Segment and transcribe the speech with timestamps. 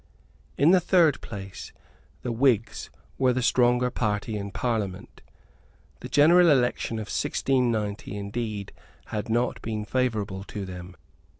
[0.57, 1.73] In the third place,
[2.23, 5.21] the Whigs were the stronger party in Parliament.
[5.99, 8.71] The general election of 1690, indeed,
[9.13, 10.95] had not been favourable to them.